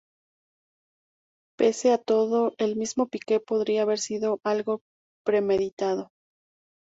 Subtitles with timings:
[1.59, 4.81] Pese a todo, el mismo pique podría haber sido algo
[5.23, 6.09] premeditado.